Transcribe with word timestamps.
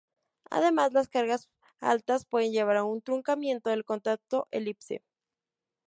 Además, 0.49 0.93
las 0.93 1.09
cargas 1.09 1.47
altas 1.79 2.25
pueden 2.25 2.51
llevar 2.51 2.77
a 2.77 2.83
un 2.83 3.03
truncamiento 3.03 3.69
del 3.69 3.85
contacto 3.85 4.47
elipse. 4.49 5.03